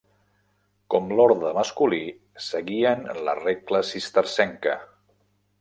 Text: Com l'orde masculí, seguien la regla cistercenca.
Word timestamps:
Com 0.93 1.11
l'orde 1.19 1.51
masculí, 1.57 2.01
seguien 2.47 3.07
la 3.29 3.39
regla 3.45 3.85
cistercenca. 3.93 4.79